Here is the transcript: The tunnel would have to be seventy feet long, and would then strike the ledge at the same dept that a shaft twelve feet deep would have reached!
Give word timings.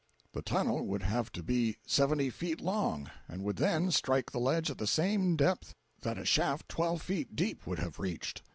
The 0.33 0.41
tunnel 0.41 0.87
would 0.87 1.03
have 1.03 1.31
to 1.33 1.43
be 1.43 1.77
seventy 1.85 2.31
feet 2.31 2.59
long, 2.59 3.11
and 3.27 3.43
would 3.43 3.57
then 3.57 3.91
strike 3.91 4.31
the 4.31 4.39
ledge 4.39 4.71
at 4.71 4.79
the 4.79 4.87
same 4.87 5.37
dept 5.37 5.75
that 6.01 6.17
a 6.17 6.25
shaft 6.25 6.67
twelve 6.67 7.03
feet 7.03 7.35
deep 7.35 7.67
would 7.67 7.77
have 7.77 7.99
reached! 7.99 8.41